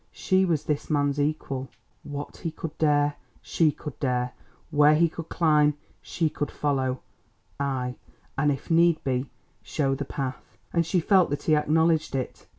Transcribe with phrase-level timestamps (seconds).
[0.11, 1.69] She was this man's equal;
[2.01, 4.33] what he could dare, she could dare;
[4.71, 7.95] where he could climb, she could follow—ay,
[8.35, 9.29] and if need be,
[9.61, 12.47] show the path, and she felt that he acknowledged it.